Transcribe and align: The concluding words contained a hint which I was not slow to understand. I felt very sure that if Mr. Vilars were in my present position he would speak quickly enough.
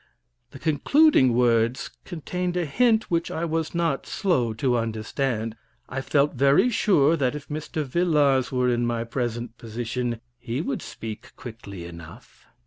The 0.49 0.57
concluding 0.57 1.31
words 1.35 1.91
contained 2.05 2.57
a 2.57 2.65
hint 2.65 3.11
which 3.11 3.29
I 3.29 3.45
was 3.45 3.75
not 3.75 4.07
slow 4.07 4.51
to 4.55 4.75
understand. 4.75 5.55
I 5.87 6.01
felt 6.01 6.33
very 6.33 6.71
sure 6.71 7.15
that 7.15 7.35
if 7.35 7.49
Mr. 7.49 7.83
Vilars 7.83 8.51
were 8.51 8.67
in 8.67 8.87
my 8.87 9.03
present 9.03 9.59
position 9.59 10.19
he 10.39 10.59
would 10.59 10.81
speak 10.81 11.33
quickly 11.35 11.85
enough. 11.85 12.47